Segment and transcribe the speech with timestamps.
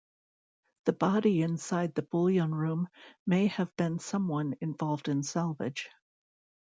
[0.85, 2.87] The body inside the bullion room
[3.27, 5.91] may have been someone involved in salvage.